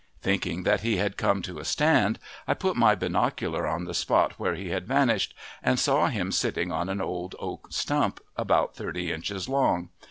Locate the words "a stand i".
1.59-2.55